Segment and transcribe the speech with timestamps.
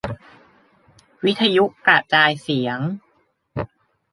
[1.25, 2.79] วิทยุกระจายเสียง